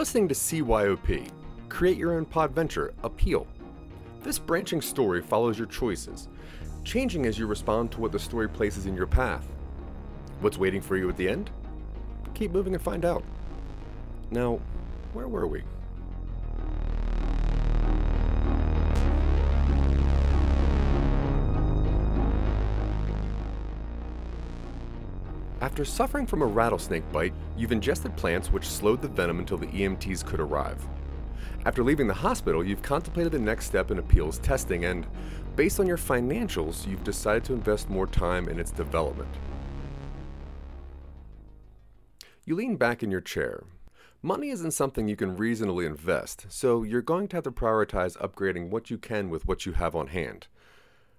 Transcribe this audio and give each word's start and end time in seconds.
Listening 0.00 0.28
to 0.28 0.34
CYOP, 0.34 1.30
Create 1.68 1.98
Your 1.98 2.14
Own 2.14 2.24
Pod 2.24 2.52
Venture, 2.52 2.94
Appeal. 3.04 3.46
This 4.22 4.38
branching 4.38 4.80
story 4.80 5.20
follows 5.20 5.58
your 5.58 5.66
choices, 5.66 6.26
changing 6.84 7.26
as 7.26 7.38
you 7.38 7.46
respond 7.46 7.92
to 7.92 8.00
what 8.00 8.10
the 8.10 8.18
story 8.18 8.48
places 8.48 8.86
in 8.86 8.96
your 8.96 9.06
path. 9.06 9.46
What's 10.40 10.56
waiting 10.56 10.80
for 10.80 10.96
you 10.96 11.10
at 11.10 11.18
the 11.18 11.28
end? 11.28 11.50
Keep 12.32 12.52
moving 12.52 12.72
and 12.72 12.82
find 12.82 13.04
out. 13.04 13.22
Now, 14.30 14.58
where 15.12 15.28
were 15.28 15.46
we? 15.46 15.64
After 25.60 25.84
suffering 25.84 26.26
from 26.26 26.40
a 26.40 26.46
rattlesnake 26.46 27.10
bite, 27.12 27.34
you've 27.54 27.72
ingested 27.72 28.16
plants 28.16 28.50
which 28.50 28.66
slowed 28.66 29.02
the 29.02 29.08
venom 29.08 29.40
until 29.40 29.58
the 29.58 29.66
EMTs 29.66 30.24
could 30.24 30.40
arrive. 30.40 30.88
After 31.66 31.84
leaving 31.84 32.06
the 32.06 32.14
hospital, 32.14 32.64
you've 32.64 32.80
contemplated 32.80 33.32
the 33.32 33.38
next 33.38 33.66
step 33.66 33.90
in 33.90 33.98
appeals 33.98 34.38
testing, 34.38 34.86
and 34.86 35.06
based 35.56 35.78
on 35.78 35.86
your 35.86 35.98
financials, 35.98 36.86
you've 36.88 37.04
decided 37.04 37.44
to 37.44 37.52
invest 37.52 37.90
more 37.90 38.06
time 38.06 38.48
in 38.48 38.58
its 38.58 38.70
development. 38.70 39.28
You 42.46 42.56
lean 42.56 42.76
back 42.76 43.02
in 43.02 43.10
your 43.10 43.20
chair. 43.20 43.62
Money 44.22 44.48
isn't 44.48 44.70
something 44.70 45.08
you 45.08 45.16
can 45.16 45.36
reasonably 45.36 45.84
invest, 45.84 46.46
so 46.48 46.82
you're 46.82 47.02
going 47.02 47.28
to 47.28 47.36
have 47.36 47.44
to 47.44 47.52
prioritize 47.52 48.16
upgrading 48.16 48.70
what 48.70 48.88
you 48.88 48.96
can 48.96 49.28
with 49.28 49.46
what 49.46 49.66
you 49.66 49.72
have 49.72 49.94
on 49.94 50.06
hand. 50.06 50.46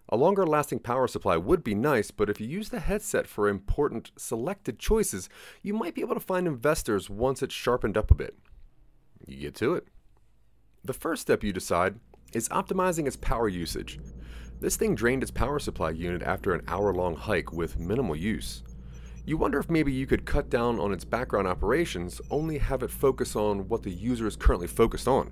A 0.09 0.17
longer 0.17 0.45
lasting 0.45 0.79
power 0.79 1.07
supply 1.07 1.37
would 1.37 1.63
be 1.63 1.75
nice, 1.75 2.11
but 2.11 2.29
if 2.29 2.41
you 2.41 2.47
use 2.47 2.69
the 2.69 2.79
headset 2.81 3.27
for 3.27 3.47
important 3.47 4.11
selected 4.17 4.77
choices, 4.77 5.29
you 5.61 5.73
might 5.73 5.95
be 5.95 6.01
able 6.01 6.15
to 6.15 6.19
find 6.19 6.47
investors 6.47 7.09
once 7.09 7.41
it's 7.41 7.53
sharpened 7.53 7.97
up 7.97 8.11
a 8.11 8.15
bit. 8.15 8.37
You 9.25 9.37
get 9.37 9.55
to 9.55 9.75
it. 9.75 9.87
The 10.83 10.93
first 10.93 11.21
step 11.21 11.43
you 11.43 11.53
decide 11.53 11.99
is 12.33 12.49
optimizing 12.49 13.07
its 13.07 13.15
power 13.15 13.47
usage. 13.47 13.99
This 14.59 14.75
thing 14.75 14.95
drained 14.95 15.23
its 15.23 15.31
power 15.31 15.59
supply 15.59 15.91
unit 15.91 16.23
after 16.23 16.53
an 16.53 16.63
hour 16.67 16.93
long 16.93 17.15
hike 17.15 17.53
with 17.53 17.79
minimal 17.79 18.15
use. 18.15 18.63
You 19.25 19.37
wonder 19.37 19.59
if 19.59 19.69
maybe 19.69 19.93
you 19.93 20.07
could 20.07 20.25
cut 20.25 20.49
down 20.49 20.79
on 20.79 20.91
its 20.91 21.05
background 21.05 21.47
operations, 21.47 22.19
only 22.29 22.57
have 22.57 22.83
it 22.83 22.91
focus 22.91 23.35
on 23.35 23.67
what 23.69 23.83
the 23.83 23.91
user 23.91 24.27
is 24.27 24.35
currently 24.35 24.67
focused 24.67 25.07
on. 25.07 25.31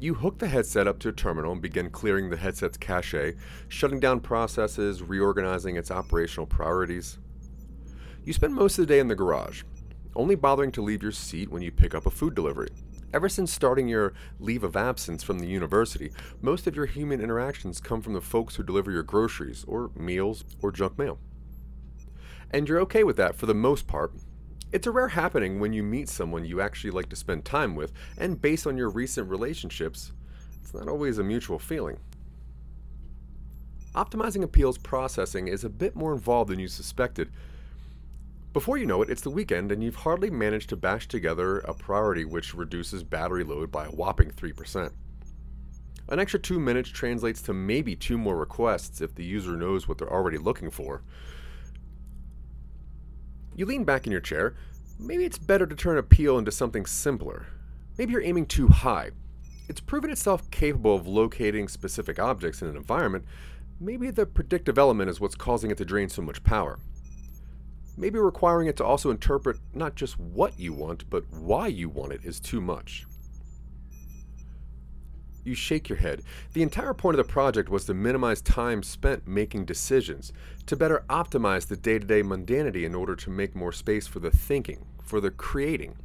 You 0.00 0.14
hook 0.14 0.38
the 0.38 0.48
headset 0.48 0.88
up 0.88 0.98
to 1.00 1.10
a 1.10 1.12
terminal 1.12 1.52
and 1.52 1.60
begin 1.60 1.90
clearing 1.90 2.30
the 2.30 2.38
headset's 2.38 2.78
cache, 2.78 3.34
shutting 3.68 4.00
down 4.00 4.20
processes, 4.20 5.02
reorganizing 5.02 5.76
its 5.76 5.90
operational 5.90 6.46
priorities. 6.46 7.18
You 8.24 8.32
spend 8.32 8.54
most 8.54 8.78
of 8.78 8.86
the 8.86 8.94
day 8.94 8.98
in 8.98 9.08
the 9.08 9.14
garage, 9.14 9.62
only 10.16 10.36
bothering 10.36 10.72
to 10.72 10.82
leave 10.82 11.02
your 11.02 11.12
seat 11.12 11.50
when 11.50 11.60
you 11.60 11.70
pick 11.70 11.94
up 11.94 12.06
a 12.06 12.10
food 12.10 12.34
delivery. 12.34 12.70
Ever 13.12 13.28
since 13.28 13.52
starting 13.52 13.88
your 13.88 14.14
leave 14.38 14.64
of 14.64 14.74
absence 14.74 15.22
from 15.22 15.38
the 15.38 15.46
university, 15.46 16.12
most 16.40 16.66
of 16.66 16.74
your 16.74 16.86
human 16.86 17.20
interactions 17.20 17.78
come 17.78 18.00
from 18.00 18.14
the 18.14 18.22
folks 18.22 18.56
who 18.56 18.62
deliver 18.62 18.90
your 18.90 19.02
groceries, 19.02 19.66
or 19.68 19.90
meals, 19.94 20.44
or 20.62 20.72
junk 20.72 20.98
mail. 20.98 21.18
And 22.50 22.66
you're 22.66 22.80
okay 22.80 23.04
with 23.04 23.18
that 23.18 23.36
for 23.36 23.44
the 23.44 23.52
most 23.52 23.86
part, 23.86 24.14
it's 24.72 24.86
a 24.86 24.90
rare 24.90 25.08
happening 25.08 25.58
when 25.58 25.72
you 25.72 25.82
meet 25.82 26.08
someone 26.08 26.44
you 26.44 26.60
actually 26.60 26.90
like 26.90 27.08
to 27.08 27.16
spend 27.16 27.44
time 27.44 27.74
with, 27.74 27.92
and 28.16 28.40
based 28.40 28.66
on 28.66 28.76
your 28.76 28.88
recent 28.88 29.28
relationships, 29.28 30.12
it's 30.62 30.72
not 30.72 30.88
always 30.88 31.18
a 31.18 31.24
mutual 31.24 31.58
feeling. 31.58 31.98
Optimizing 33.94 34.44
appeals 34.44 34.78
processing 34.78 35.48
is 35.48 35.64
a 35.64 35.68
bit 35.68 35.96
more 35.96 36.12
involved 36.12 36.50
than 36.50 36.60
you 36.60 36.68
suspected. 36.68 37.30
Before 38.52 38.78
you 38.78 38.86
know 38.86 39.02
it, 39.02 39.10
it's 39.10 39.22
the 39.22 39.30
weekend, 39.30 39.72
and 39.72 39.82
you've 39.82 39.96
hardly 39.96 40.30
managed 40.30 40.68
to 40.70 40.76
bash 40.76 41.08
together 41.08 41.58
a 41.58 41.74
priority 41.74 42.24
which 42.24 42.54
reduces 42.54 43.02
battery 43.02 43.42
load 43.42 43.72
by 43.72 43.86
a 43.86 43.90
whopping 43.90 44.30
3%. 44.30 44.92
An 46.08 46.18
extra 46.18 46.40
two 46.40 46.58
minutes 46.58 46.90
translates 46.90 47.42
to 47.42 47.52
maybe 47.52 47.94
two 47.94 48.18
more 48.18 48.36
requests 48.36 49.00
if 49.00 49.14
the 49.14 49.24
user 49.24 49.56
knows 49.56 49.86
what 49.86 49.98
they're 49.98 50.12
already 50.12 50.38
looking 50.38 50.70
for. 50.70 51.02
You 53.54 53.66
lean 53.66 53.84
back 53.84 54.06
in 54.06 54.12
your 54.12 54.20
chair. 54.20 54.54
Maybe 54.98 55.24
it's 55.24 55.38
better 55.38 55.66
to 55.66 55.74
turn 55.74 55.98
appeal 55.98 56.38
into 56.38 56.50
something 56.50 56.86
simpler. 56.86 57.46
Maybe 57.98 58.12
you're 58.12 58.22
aiming 58.22 58.46
too 58.46 58.68
high. 58.68 59.10
It's 59.68 59.80
proven 59.80 60.10
itself 60.10 60.50
capable 60.50 60.94
of 60.94 61.06
locating 61.06 61.68
specific 61.68 62.18
objects 62.18 62.62
in 62.62 62.68
an 62.68 62.76
environment. 62.76 63.24
Maybe 63.78 64.10
the 64.10 64.26
predictive 64.26 64.78
element 64.78 65.10
is 65.10 65.20
what's 65.20 65.34
causing 65.34 65.70
it 65.70 65.78
to 65.78 65.84
drain 65.84 66.08
so 66.08 66.22
much 66.22 66.42
power. 66.42 66.78
Maybe 67.96 68.18
requiring 68.18 68.68
it 68.68 68.76
to 68.78 68.84
also 68.84 69.10
interpret 69.10 69.58
not 69.74 69.94
just 69.94 70.18
what 70.18 70.58
you 70.58 70.72
want, 70.72 71.08
but 71.10 71.24
why 71.30 71.66
you 71.66 71.88
want 71.88 72.12
it 72.12 72.24
is 72.24 72.40
too 72.40 72.60
much. 72.60 73.06
You 75.44 75.54
shake 75.54 75.88
your 75.88 75.98
head. 75.98 76.22
The 76.52 76.62
entire 76.62 76.94
point 76.94 77.18
of 77.18 77.26
the 77.26 77.32
project 77.32 77.68
was 77.68 77.86
to 77.86 77.94
minimize 77.94 78.42
time 78.42 78.82
spent 78.82 79.26
making 79.26 79.64
decisions, 79.64 80.32
to 80.66 80.76
better 80.76 81.04
optimize 81.08 81.66
the 81.66 81.76
day 81.76 81.98
to 81.98 82.06
day 82.06 82.22
mundanity 82.22 82.84
in 82.84 82.94
order 82.94 83.16
to 83.16 83.30
make 83.30 83.54
more 83.54 83.72
space 83.72 84.06
for 84.06 84.20
the 84.20 84.30
thinking, 84.30 84.84
for 85.02 85.20
the 85.20 85.30
creating. 85.30 85.96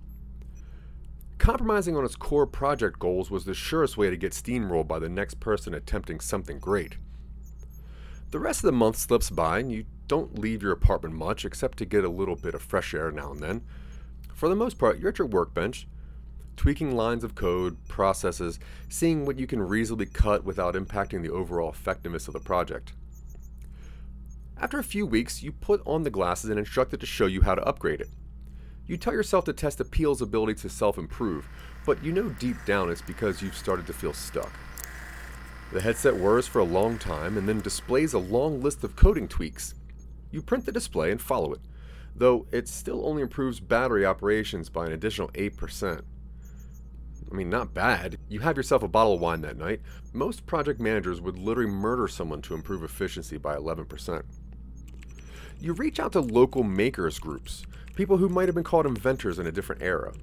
Compromising 1.37 1.97
on 1.97 2.05
its 2.05 2.15
core 2.15 2.47
project 2.47 2.97
goals 2.97 3.29
was 3.29 3.43
the 3.43 3.53
surest 3.53 3.97
way 3.97 4.09
to 4.09 4.17
get 4.17 4.31
steamrolled 4.31 4.87
by 4.87 4.99
the 4.99 5.09
next 5.09 5.39
person 5.39 5.73
attempting 5.73 6.21
something 6.21 6.59
great. 6.59 6.97
The 8.31 8.39
rest 8.39 8.59
of 8.59 8.67
the 8.67 8.71
month 8.71 8.97
slips 8.97 9.29
by, 9.29 9.59
and 9.59 9.71
you 9.71 9.85
don't 10.07 10.39
leave 10.39 10.63
your 10.63 10.71
apartment 10.71 11.15
much 11.15 11.45
except 11.45 11.77
to 11.79 11.85
get 11.85 12.03
a 12.03 12.09
little 12.09 12.35
bit 12.35 12.55
of 12.55 12.61
fresh 12.61 12.93
air 12.93 13.11
now 13.11 13.31
and 13.31 13.41
then. 13.41 13.61
For 14.33 14.49
the 14.49 14.55
most 14.55 14.77
part, 14.77 14.99
you're 14.99 15.09
at 15.09 15.19
your 15.19 15.27
workbench, 15.27 15.87
tweaking 16.55 16.95
lines 16.95 17.23
of 17.23 17.35
code, 17.35 17.77
processes, 17.87 18.59
seeing 18.89 19.25
what 19.25 19.37
you 19.37 19.47
can 19.47 19.61
reasonably 19.61 20.05
cut 20.05 20.43
without 20.43 20.75
impacting 20.75 21.21
the 21.21 21.31
overall 21.31 21.69
effectiveness 21.69 22.27
of 22.27 22.33
the 22.33 22.39
project. 22.39 22.93
After 24.57 24.79
a 24.79 24.83
few 24.83 25.05
weeks, 25.05 25.43
you 25.43 25.51
put 25.51 25.81
on 25.85 26.03
the 26.03 26.09
glasses 26.09 26.49
and 26.49 26.57
instruct 26.57 26.93
it 26.93 26.99
to 27.01 27.05
show 27.05 27.25
you 27.25 27.41
how 27.41 27.55
to 27.55 27.63
upgrade 27.63 27.99
it. 27.99 28.09
You 28.87 28.97
tell 28.97 29.13
yourself 29.13 29.45
to 29.45 29.53
test 29.53 29.81
Appeal's 29.81 30.21
ability 30.21 30.55
to 30.61 30.69
self 30.69 30.97
improve, 30.97 31.47
but 31.85 32.03
you 32.03 32.11
know 32.11 32.29
deep 32.29 32.57
down 32.65 32.89
it's 32.89 33.01
because 33.01 33.41
you've 33.41 33.57
started 33.57 33.87
to 33.87 33.93
feel 33.93 34.13
stuck. 34.13 34.51
The 35.73 35.81
headset 35.81 36.15
whirs 36.15 36.47
for 36.47 36.59
a 36.59 36.65
long 36.65 36.97
time 36.99 37.37
and 37.37 37.49
then 37.49 37.59
displays 37.59 38.13
a 38.13 38.19
long 38.19 38.61
list 38.61 38.83
of 38.83 38.95
coding 38.95 39.27
tweaks. 39.27 39.73
You 40.31 40.41
print 40.41 40.65
the 40.65 40.71
display 40.71 41.11
and 41.11 41.21
follow 41.21 41.51
it, 41.53 41.61
though 42.15 42.45
it 42.51 42.67
still 42.67 43.05
only 43.05 43.23
improves 43.23 43.59
battery 43.59 44.05
operations 44.05 44.69
by 44.69 44.85
an 44.85 44.93
additional 44.93 45.29
8%. 45.29 46.01
I 47.35 47.37
mean, 47.37 47.49
not 47.49 47.73
bad. 47.73 48.17
You 48.29 48.39
have 48.39 48.55
yourself 48.55 48.81
a 48.81 48.87
bottle 48.87 49.15
of 49.15 49.19
wine 49.19 49.41
that 49.41 49.57
night. 49.57 49.81
Most 50.13 50.45
project 50.45 50.79
managers 50.79 51.19
would 51.19 51.37
literally 51.37 51.69
murder 51.69 52.07
someone 52.07 52.41
to 52.43 52.53
improve 52.53 52.81
efficiency 52.81 53.37
by 53.37 53.57
11%. 53.57 54.23
You 55.59 55.73
reach 55.73 55.99
out 55.99 56.13
to 56.13 56.21
local 56.21 56.63
makers 56.63 57.19
groups, 57.19 57.65
people 57.93 58.15
who 58.15 58.29
might 58.29 58.47
have 58.47 58.55
been 58.55 58.63
called 58.63 58.85
inventors 58.85 59.37
in 59.37 59.47
a 59.47 59.51
different 59.51 59.81
era. 59.81 60.13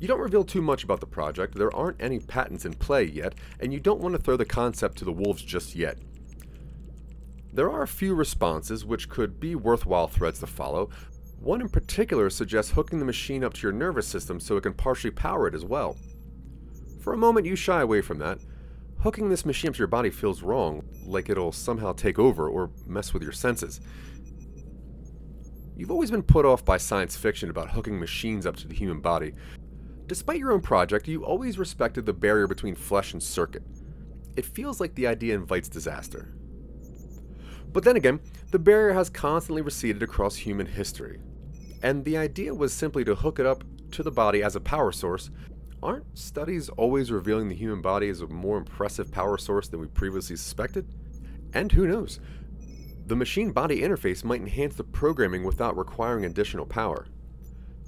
You 0.00 0.08
don't 0.08 0.18
reveal 0.18 0.42
too 0.42 0.60
much 0.60 0.82
about 0.82 0.98
the 0.98 1.06
project, 1.06 1.54
there 1.54 1.74
aren't 1.76 2.02
any 2.02 2.18
patents 2.18 2.64
in 2.64 2.74
play 2.74 3.04
yet, 3.04 3.36
and 3.60 3.72
you 3.72 3.78
don't 3.78 4.00
want 4.00 4.16
to 4.16 4.20
throw 4.20 4.36
the 4.36 4.44
concept 4.44 4.98
to 4.98 5.04
the 5.04 5.12
wolves 5.12 5.42
just 5.42 5.76
yet. 5.76 5.96
There 7.52 7.70
are 7.70 7.82
a 7.82 7.88
few 7.88 8.16
responses 8.16 8.84
which 8.84 9.08
could 9.08 9.38
be 9.38 9.54
worthwhile 9.54 10.08
threads 10.08 10.40
to 10.40 10.48
follow. 10.48 10.90
One 11.38 11.60
in 11.60 11.68
particular 11.68 12.30
suggests 12.30 12.72
hooking 12.72 12.98
the 12.98 13.04
machine 13.04 13.44
up 13.44 13.54
to 13.54 13.62
your 13.62 13.70
nervous 13.70 14.08
system 14.08 14.40
so 14.40 14.56
it 14.56 14.64
can 14.64 14.74
partially 14.74 15.12
power 15.12 15.46
it 15.46 15.54
as 15.54 15.64
well. 15.64 15.96
For 17.06 17.12
a 17.12 17.16
moment, 17.16 17.46
you 17.46 17.54
shy 17.54 17.82
away 17.82 18.00
from 18.00 18.18
that. 18.18 18.40
Hooking 18.98 19.28
this 19.28 19.46
machine 19.46 19.68
up 19.68 19.76
to 19.76 19.78
your 19.78 19.86
body 19.86 20.10
feels 20.10 20.42
wrong, 20.42 20.82
like 21.04 21.30
it'll 21.30 21.52
somehow 21.52 21.92
take 21.92 22.18
over 22.18 22.48
or 22.48 22.72
mess 22.84 23.14
with 23.14 23.22
your 23.22 23.30
senses. 23.30 23.80
You've 25.76 25.92
always 25.92 26.10
been 26.10 26.24
put 26.24 26.44
off 26.44 26.64
by 26.64 26.78
science 26.78 27.16
fiction 27.16 27.48
about 27.48 27.70
hooking 27.70 28.00
machines 28.00 28.44
up 28.44 28.56
to 28.56 28.66
the 28.66 28.74
human 28.74 28.98
body. 28.98 29.34
Despite 30.08 30.40
your 30.40 30.50
own 30.50 30.62
project, 30.62 31.06
you 31.06 31.24
always 31.24 31.60
respected 31.60 32.06
the 32.06 32.12
barrier 32.12 32.48
between 32.48 32.74
flesh 32.74 33.12
and 33.12 33.22
circuit. 33.22 33.62
It 34.36 34.44
feels 34.44 34.80
like 34.80 34.96
the 34.96 35.06
idea 35.06 35.36
invites 35.36 35.68
disaster. 35.68 36.34
But 37.72 37.84
then 37.84 37.94
again, 37.94 38.18
the 38.50 38.58
barrier 38.58 38.94
has 38.94 39.10
constantly 39.10 39.62
receded 39.62 40.02
across 40.02 40.34
human 40.34 40.66
history. 40.66 41.20
And 41.84 42.04
the 42.04 42.16
idea 42.16 42.52
was 42.52 42.72
simply 42.72 43.04
to 43.04 43.14
hook 43.14 43.38
it 43.38 43.46
up 43.46 43.62
to 43.92 44.02
the 44.02 44.10
body 44.10 44.42
as 44.42 44.56
a 44.56 44.60
power 44.60 44.90
source 44.90 45.30
Aren't 45.82 46.18
studies 46.18 46.68
always 46.70 47.12
revealing 47.12 47.48
the 47.48 47.54
human 47.54 47.82
body 47.82 48.08
as 48.08 48.22
a 48.22 48.26
more 48.26 48.56
impressive 48.56 49.12
power 49.12 49.36
source 49.36 49.68
than 49.68 49.80
we 49.80 49.86
previously 49.86 50.36
suspected? 50.36 50.86
And 51.52 51.70
who 51.70 51.86
knows? 51.86 52.18
The 53.06 53.16
machine 53.16 53.52
body 53.52 53.82
interface 53.82 54.24
might 54.24 54.40
enhance 54.40 54.74
the 54.74 54.84
programming 54.84 55.44
without 55.44 55.76
requiring 55.76 56.24
additional 56.24 56.66
power. 56.66 57.06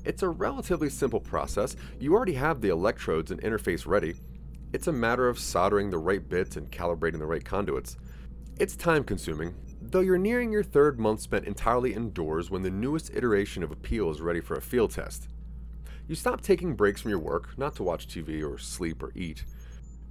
It's 0.05 0.23
a 0.23 0.29
relatively 0.29 0.91
simple 0.91 1.21
process. 1.21 1.77
You 1.99 2.15
already 2.15 2.35
have 2.35 2.61
the 2.61 2.69
electrodes 2.69 3.31
and 3.31 3.43
interface 3.43 3.87
ready. 3.87 4.15
It's 4.73 4.87
a 4.87 4.93
matter 4.93 5.29
of 5.29 5.39
soldering 5.39 5.91
the 5.91 5.99
right 5.99 6.27
bits 6.27 6.57
and 6.57 6.71
calibrating 6.71 7.19
the 7.19 7.27
right 7.27 7.45
conduits. 7.45 7.97
It's 8.61 8.77
time 8.77 9.03
consuming, 9.03 9.55
though 9.81 10.01
you're 10.01 10.19
nearing 10.19 10.53
your 10.53 10.63
third 10.63 11.01
month 11.01 11.23
spent 11.23 11.47
entirely 11.47 11.95
indoors 11.95 12.51
when 12.51 12.63
the 12.63 12.71
newest 12.71 13.15
iteration 13.15 13.63
of 13.63 13.73
Appeal 13.73 14.11
is 14.11 14.21
ready 14.21 14.41
for 14.41 14.55
a 14.55 14.61
field 14.61 14.91
test. 14.91 15.29
You 16.09 16.15
stop 16.15 16.41
taking 16.41 16.75
breaks 16.75 17.03
from 17.03 17.11
your 17.11 17.19
work, 17.19 17.51
not 17.59 17.77
to 17.77 17.83
watch 17.83 18.09
TV 18.09 18.43
or 18.43 18.57
sleep 18.57 19.03
or 19.03 19.13
eat. 19.15 19.45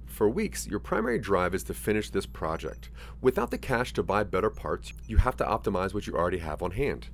For 0.06 0.28
weeks, 0.28 0.64
your 0.64 0.78
primary 0.78 1.18
drive 1.18 1.56
is 1.56 1.64
to 1.64 1.74
finish 1.74 2.08
this 2.08 2.24
project. 2.24 2.90
Without 3.20 3.50
the 3.50 3.58
cash 3.58 3.92
to 3.94 4.04
buy 4.04 4.22
better 4.22 4.48
parts, 4.48 4.92
you 5.08 5.16
have 5.16 5.36
to 5.38 5.44
optimize 5.44 5.92
what 5.92 6.06
you 6.06 6.14
already 6.14 6.38
have 6.38 6.62
on 6.62 6.70
hand. 6.70 7.08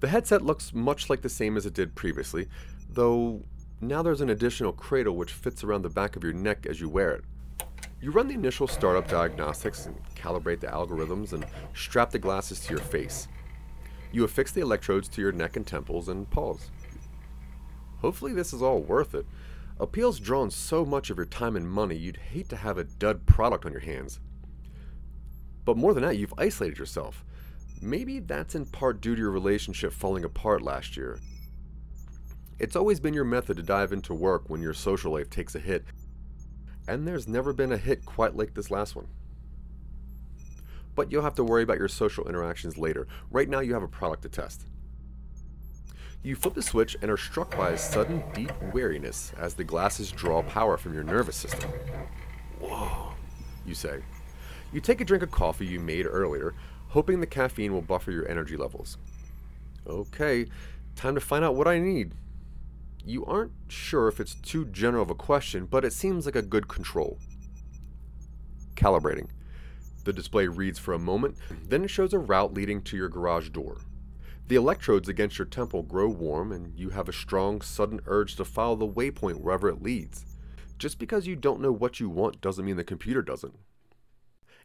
The 0.00 0.08
headset 0.08 0.42
looks 0.42 0.74
much 0.74 1.08
like 1.08 1.22
the 1.22 1.30
same 1.30 1.56
as 1.56 1.64
it 1.64 1.72
did 1.72 1.94
previously, 1.94 2.48
though 2.90 3.42
now 3.80 4.02
there's 4.02 4.20
an 4.20 4.30
additional 4.30 4.72
cradle 4.72 5.16
which 5.16 5.32
fits 5.32 5.64
around 5.64 5.80
the 5.80 5.88
back 5.88 6.14
of 6.14 6.22
your 6.22 6.34
neck 6.34 6.66
as 6.66 6.82
you 6.82 6.90
wear 6.90 7.12
it. 7.12 7.24
You 8.02 8.10
run 8.10 8.28
the 8.28 8.34
initial 8.34 8.68
startup 8.68 9.08
diagnostics 9.08 9.86
and 9.86 9.96
calibrate 10.14 10.60
the 10.60 10.66
algorithms 10.66 11.32
and 11.32 11.46
strap 11.74 12.10
the 12.10 12.18
glasses 12.18 12.60
to 12.60 12.70
your 12.70 12.82
face. 12.82 13.28
You 14.12 14.24
affix 14.24 14.52
the 14.52 14.60
electrodes 14.60 15.08
to 15.08 15.22
your 15.22 15.32
neck 15.32 15.56
and 15.56 15.66
temples 15.66 16.08
and 16.08 16.28
pause. 16.28 16.70
Hopefully, 18.00 18.32
this 18.32 18.52
is 18.52 18.62
all 18.62 18.80
worth 18.80 19.14
it. 19.14 19.26
Appeal's 19.80 20.18
drawn 20.18 20.50
so 20.50 20.84
much 20.84 21.10
of 21.10 21.16
your 21.16 21.26
time 21.26 21.56
and 21.56 21.70
money, 21.70 21.96
you'd 21.96 22.16
hate 22.16 22.48
to 22.48 22.56
have 22.56 22.78
a 22.78 22.84
dud 22.84 23.26
product 23.26 23.64
on 23.64 23.72
your 23.72 23.80
hands. 23.80 24.18
But 25.64 25.76
more 25.76 25.94
than 25.94 26.02
that, 26.02 26.16
you've 26.16 26.34
isolated 26.38 26.78
yourself. 26.78 27.24
Maybe 27.80 28.18
that's 28.18 28.54
in 28.54 28.66
part 28.66 29.00
due 29.00 29.14
to 29.14 29.20
your 29.20 29.30
relationship 29.30 29.92
falling 29.92 30.24
apart 30.24 30.62
last 30.62 30.96
year. 30.96 31.20
It's 32.58 32.74
always 32.74 32.98
been 32.98 33.14
your 33.14 33.24
method 33.24 33.56
to 33.58 33.62
dive 33.62 33.92
into 33.92 34.14
work 34.14 34.48
when 34.48 34.62
your 34.62 34.74
social 34.74 35.12
life 35.12 35.30
takes 35.30 35.54
a 35.54 35.60
hit, 35.60 35.84
and 36.88 37.06
there's 37.06 37.28
never 37.28 37.52
been 37.52 37.70
a 37.70 37.76
hit 37.76 38.04
quite 38.04 38.34
like 38.34 38.54
this 38.54 38.70
last 38.70 38.96
one. 38.96 39.06
But 40.96 41.12
you'll 41.12 41.22
have 41.22 41.36
to 41.36 41.44
worry 41.44 41.62
about 41.62 41.78
your 41.78 41.86
social 41.86 42.26
interactions 42.26 42.76
later. 42.76 43.06
Right 43.30 43.48
now, 43.48 43.60
you 43.60 43.74
have 43.74 43.84
a 43.84 43.88
product 43.88 44.22
to 44.22 44.28
test. 44.28 44.64
You 46.22 46.34
flip 46.34 46.54
the 46.54 46.62
switch 46.62 46.96
and 47.00 47.10
are 47.10 47.16
struck 47.16 47.56
by 47.56 47.70
a 47.70 47.78
sudden 47.78 48.22
deep 48.34 48.52
weariness 48.72 49.32
as 49.38 49.54
the 49.54 49.64
glasses 49.64 50.10
draw 50.10 50.42
power 50.42 50.76
from 50.76 50.92
your 50.92 51.04
nervous 51.04 51.36
system. 51.36 51.70
Whoa, 52.60 53.12
you 53.64 53.74
say. 53.74 54.00
You 54.72 54.80
take 54.80 55.00
a 55.00 55.04
drink 55.04 55.22
of 55.22 55.30
coffee 55.30 55.66
you 55.66 55.80
made 55.80 56.06
earlier, 56.06 56.54
hoping 56.88 57.20
the 57.20 57.26
caffeine 57.26 57.72
will 57.72 57.82
buffer 57.82 58.10
your 58.10 58.28
energy 58.28 58.56
levels. 58.56 58.98
Okay, 59.86 60.46
time 60.96 61.14
to 61.14 61.20
find 61.20 61.44
out 61.44 61.54
what 61.54 61.68
I 61.68 61.78
need. 61.78 62.12
You 63.04 63.24
aren't 63.24 63.52
sure 63.68 64.08
if 64.08 64.20
it's 64.20 64.34
too 64.34 64.66
general 64.66 65.04
of 65.04 65.10
a 65.10 65.14
question, 65.14 65.66
but 65.66 65.84
it 65.84 65.92
seems 65.92 66.26
like 66.26 66.36
a 66.36 66.42
good 66.42 66.68
control. 66.68 67.18
Calibrating. 68.74 69.28
The 70.04 70.12
display 70.12 70.46
reads 70.48 70.78
for 70.78 70.94
a 70.94 70.98
moment, 70.98 71.36
then 71.68 71.84
it 71.84 71.90
shows 71.90 72.12
a 72.12 72.18
route 72.18 72.52
leading 72.52 72.82
to 72.82 72.96
your 72.96 73.08
garage 73.08 73.50
door. 73.50 73.78
The 74.48 74.56
electrodes 74.56 75.10
against 75.10 75.38
your 75.38 75.46
temple 75.46 75.82
grow 75.82 76.08
warm, 76.08 76.52
and 76.52 76.74
you 76.74 76.88
have 76.88 77.06
a 77.06 77.12
strong, 77.12 77.60
sudden 77.60 78.00
urge 78.06 78.34
to 78.36 78.46
follow 78.46 78.76
the 78.76 78.88
waypoint 78.88 79.42
wherever 79.42 79.68
it 79.68 79.82
leads. 79.82 80.24
Just 80.78 80.98
because 80.98 81.26
you 81.26 81.36
don't 81.36 81.60
know 81.60 81.70
what 81.70 82.00
you 82.00 82.08
want 82.08 82.40
doesn't 82.40 82.64
mean 82.64 82.76
the 82.76 82.84
computer 82.84 83.20
doesn't. 83.20 83.56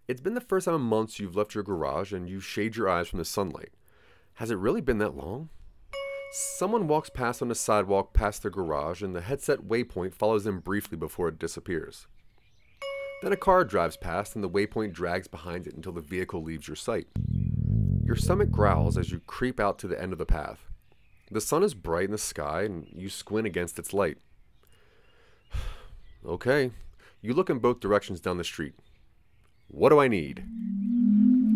It's 0.08 0.22
been 0.22 0.36
the 0.36 0.42
first 0.42 0.66
time 0.66 0.76
in 0.76 0.82
months 0.82 1.20
you've 1.20 1.36
left 1.36 1.54
your 1.54 1.66
garage 1.66 2.14
and 2.14 2.30
you 2.30 2.40
shade 2.40 2.78
your 2.78 2.88
eyes 2.88 3.10
from 3.10 3.20
the 3.20 3.26
sunlight. 3.26 3.72
Has 4.36 4.52
it 4.52 4.58
really 4.58 4.80
been 4.80 5.00
that 5.00 5.18
long? 5.18 5.50
Someone 6.32 6.88
walks 6.88 7.10
past 7.10 7.42
on 7.42 7.50
the 7.50 7.56
sidewalk 7.56 8.14
past 8.14 8.42
their 8.42 8.52
garage, 8.52 9.04
and 9.04 9.14
the 9.14 9.22
headset 9.22 9.68
waypoint 9.68 10.14
follows 10.14 10.46
them 10.46 10.62
briefly 10.62 10.98
before 10.98 11.28
it 11.28 11.38
disappears. 11.38 12.08
Then 13.22 13.34
a 13.34 13.38
car 13.38 13.66
drives 13.66 13.98
past, 13.98 14.34
and 14.34 14.44
the 14.44 14.50
waypoint 14.50 14.94
drags 14.94 15.28
behind 15.28 15.68
it 15.68 15.76
until 15.76 15.92
the 15.92 16.02
vehicle 16.02 16.42
leaves 16.42 16.70
your 16.70 16.78
sight. 16.78 17.08
Your 18.06 18.18
stomach 18.18 18.52
growls 18.52 18.98
as 18.98 19.12
you 19.12 19.22
creep 19.28 19.62
out 19.62 19.80
to 19.80 19.88
the 19.88 20.00
end 20.00 20.12
of 20.12 20.20
the 20.20 20.26
path. 20.26 20.60
The 21.32 21.40
sun 21.40 21.64
is 21.64 21.74
bright 21.74 22.06
in 22.06 22.12
the 22.12 22.18
sky, 22.18 22.64
and 22.64 22.86
you 22.94 23.10
squint 23.10 23.48
against 23.48 23.80
its 23.80 23.94
light. 23.94 24.18
okay, 26.26 26.72
you 27.22 27.34
look 27.34 27.50
in 27.50 27.60
both 27.60 27.80
directions 27.80 28.20
down 28.20 28.38
the 28.38 28.44
street. 28.44 28.74
What 29.70 29.90
do 29.90 30.00
I 30.00 30.10
need? 30.10 30.44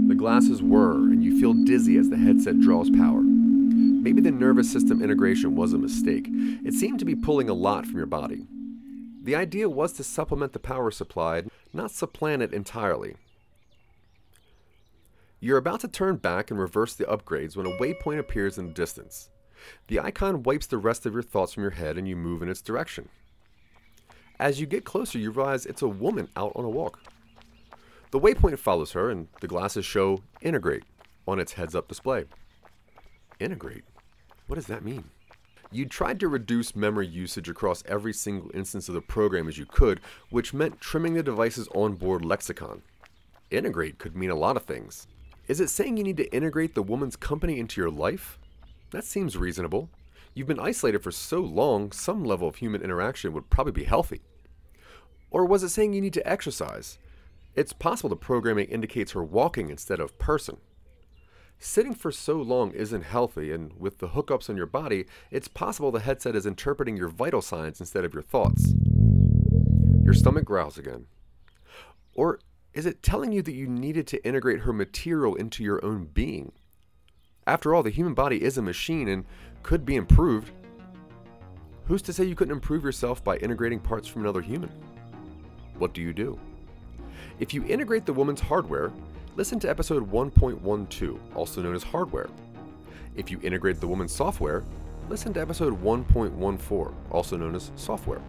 The 0.07 0.15
glasses 0.15 0.63
whir, 0.63 0.93
and 0.93 1.21
you 1.21 1.37
feel 1.37 1.53
dizzy 1.53 1.97
as 1.97 2.09
the 2.09 2.17
headset 2.17 2.61
draws 2.61 2.89
power. 2.89 3.21
Maybe 3.21 4.21
the 4.21 4.31
nervous 4.31 4.71
system 4.71 5.03
integration 5.03 5.53
was 5.53 5.73
a 5.73 5.77
mistake. 5.77 6.27
It 6.29 6.73
seemed 6.73 6.99
to 6.99 7.05
be 7.05 7.15
pulling 7.15 7.49
a 7.49 7.53
lot 7.53 7.85
from 7.85 7.97
your 7.97 8.05
body. 8.05 8.47
The 9.21 9.35
idea 9.35 9.67
was 9.67 9.91
to 9.93 10.03
supplement 10.05 10.53
the 10.53 10.59
power 10.59 10.91
supplied, 10.91 11.49
not 11.73 11.91
supplant 11.91 12.41
it 12.41 12.53
entirely. 12.53 13.17
You're 15.39 15.57
about 15.57 15.81
to 15.81 15.87
turn 15.87 16.15
back 16.15 16.49
and 16.49 16.59
reverse 16.59 16.95
the 16.95 17.05
upgrades 17.05 17.55
when 17.55 17.67
a 17.67 17.77
waypoint 17.77 18.17
appears 18.17 18.57
in 18.57 18.67
the 18.67 18.73
distance. 18.73 19.29
The 19.87 19.99
icon 19.99 20.41
wipes 20.41 20.65
the 20.65 20.79
rest 20.79 21.05
of 21.05 21.13
your 21.13 21.21
thoughts 21.21 21.53
from 21.53 21.61
your 21.61 21.71
head 21.71 21.97
and 21.97 22.07
you 22.07 22.15
move 22.15 22.41
in 22.41 22.49
its 22.49 22.61
direction. 22.61 23.09
As 24.39 24.59
you 24.59 24.65
get 24.65 24.83
closer, 24.83 25.19
you 25.19 25.31
realize 25.31 25.65
it's 25.65 25.81
a 25.83 25.87
woman 25.87 26.29
out 26.35 26.53
on 26.55 26.65
a 26.65 26.69
walk. 26.69 26.99
The 28.11 28.19
waypoint 28.19 28.57
follows 28.57 28.93
her, 28.93 29.09
and 29.09 29.27
the 29.41 29.47
glasses 29.47 29.85
show 29.85 30.23
Integrate 30.41 30.83
on 31.27 31.39
its 31.39 31.53
heads 31.53 31.75
up 31.75 31.87
display. 31.87 32.25
Integrate? 33.39 33.83
What 34.47 34.55
does 34.55 34.67
that 34.67 34.85
mean? 34.85 35.03
You 35.71 35.85
tried 35.85 36.19
to 36.21 36.29
reduce 36.29 36.75
memory 36.75 37.07
usage 37.07 37.49
across 37.49 37.83
every 37.85 38.13
single 38.13 38.49
instance 38.53 38.87
of 38.87 38.95
the 38.95 39.01
program 39.01 39.47
as 39.47 39.57
you 39.57 39.65
could, 39.65 39.99
which 40.29 40.53
meant 40.53 40.79
trimming 40.79 41.13
the 41.13 41.23
device's 41.23 41.67
onboard 41.75 42.23
lexicon. 42.23 42.81
Integrate 43.51 43.97
could 43.97 44.15
mean 44.15 44.29
a 44.29 44.35
lot 44.35 44.55
of 44.55 44.63
things. 44.63 45.07
Is 45.47 45.61
it 45.61 45.69
saying 45.69 45.95
you 45.95 46.03
need 46.03 46.17
to 46.17 46.33
integrate 46.33 46.75
the 46.75 46.83
woman's 46.83 47.15
company 47.15 47.57
into 47.57 47.79
your 47.79 47.89
life? 47.89 48.37
That 48.91 49.05
seems 49.05 49.37
reasonable. 49.37 49.89
You've 50.33 50.47
been 50.47 50.59
isolated 50.59 51.01
for 51.01 51.11
so 51.11 51.39
long, 51.39 51.93
some 51.93 52.25
level 52.25 52.49
of 52.49 52.57
human 52.57 52.81
interaction 52.81 53.31
would 53.31 53.49
probably 53.49 53.71
be 53.71 53.85
healthy. 53.85 54.21
Or 55.31 55.45
was 55.45 55.63
it 55.63 55.69
saying 55.69 55.93
you 55.93 56.01
need 56.01 56.13
to 56.13 56.29
exercise? 56.29 56.99
It's 57.55 57.71
possible 57.71 58.09
the 58.09 58.17
programming 58.17 58.67
indicates 58.67 59.13
her 59.13 59.23
walking 59.23 59.69
instead 59.69 60.01
of 60.01 60.19
person. 60.19 60.57
Sitting 61.59 61.93
for 61.93 62.11
so 62.11 62.35
long 62.35 62.71
isn't 62.71 63.03
healthy, 63.03 63.51
and 63.51 63.71
with 63.79 63.99
the 63.99 64.09
hookups 64.09 64.49
on 64.49 64.57
your 64.57 64.67
body, 64.67 65.05
it's 65.31 65.47
possible 65.47 65.91
the 65.91 66.01
headset 66.01 66.35
is 66.35 66.45
interpreting 66.45 66.97
your 66.97 67.07
vital 67.07 67.41
signs 67.41 67.79
instead 67.79 68.05
of 68.05 68.13
your 68.13 68.21
thoughts. 68.21 68.73
Your 70.03 70.13
stomach 70.13 70.45
growls 70.45 70.77
again. 70.77 71.07
Or 72.13 72.39
is 72.77 72.85
it 72.85 73.01
telling 73.01 73.31
you 73.31 73.41
that 73.41 73.55
you 73.55 73.65
needed 73.65 74.05
to 74.05 74.23
integrate 74.23 74.59
her 74.59 74.71
material 74.71 75.33
into 75.33 75.63
your 75.63 75.83
own 75.83 76.05
being? 76.13 76.51
After 77.47 77.73
all, 77.73 77.81
the 77.81 77.89
human 77.89 78.13
body 78.13 78.43
is 78.43 78.55
a 78.55 78.61
machine 78.61 79.07
and 79.07 79.25
could 79.63 79.83
be 79.83 79.95
improved. 79.95 80.51
Who's 81.85 82.03
to 82.03 82.13
say 82.13 82.25
you 82.25 82.35
couldn't 82.35 82.53
improve 82.53 82.83
yourself 82.83 83.23
by 83.23 83.37
integrating 83.37 83.79
parts 83.79 84.07
from 84.07 84.21
another 84.21 84.41
human? 84.41 84.69
What 85.79 85.95
do 85.95 86.03
you 86.03 86.13
do? 86.13 86.39
If 87.39 87.51
you 87.51 87.65
integrate 87.65 88.05
the 88.05 88.13
woman's 88.13 88.41
hardware, 88.41 88.91
listen 89.35 89.59
to 89.61 89.69
episode 89.71 90.11
1.12, 90.11 91.19
also 91.33 91.63
known 91.63 91.73
as 91.73 91.81
hardware. 91.81 92.29
If 93.15 93.31
you 93.31 93.39
integrate 93.41 93.79
the 93.79 93.87
woman's 93.87 94.13
software, 94.13 94.63
listen 95.09 95.33
to 95.33 95.41
episode 95.41 95.81
1.14, 95.81 96.93
also 97.09 97.37
known 97.37 97.55
as 97.55 97.71
software. 97.75 98.21